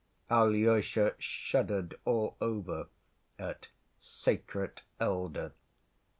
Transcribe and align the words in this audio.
(Alyosha 0.31 1.13
shuddered 1.19 1.93
all 2.05 2.35
over 2.41 2.87
at 3.37 3.67
"sacred 3.99 4.81
elder.") 4.99 5.51